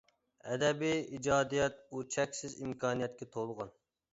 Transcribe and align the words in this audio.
ئەدەبىي 0.53 1.01
ئىجادىيەت 1.17 1.77
ئۇ 1.91 2.01
چەكسىز 2.17 2.59
ئىمكانىيەتكە 2.65 3.29
تولغان. 3.37 3.75